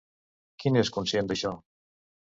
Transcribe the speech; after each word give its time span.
Qui 0.63 0.71
n'és 0.77 0.91
conscient 0.97 1.31
d'això? 1.33 1.55